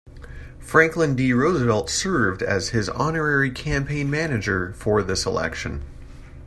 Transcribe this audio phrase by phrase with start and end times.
[0.57, 1.31] Franklin D.
[1.31, 5.83] Roosevelt served as his honorary campaign manager for this election.